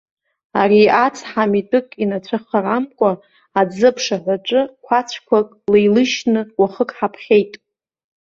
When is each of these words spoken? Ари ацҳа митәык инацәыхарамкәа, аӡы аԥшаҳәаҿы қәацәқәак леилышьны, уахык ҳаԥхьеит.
Ари 0.61 0.81
ацҳа 1.03 1.43
митәык 1.51 1.87
инацәыхарамкәа, 2.03 3.11
аӡы 3.59 3.85
аԥшаҳәаҿы 3.89 4.61
қәацәқәак 4.85 5.47
леилышьны, 5.71 6.41
уахык 6.59 6.91
ҳаԥхьеит. 6.97 7.51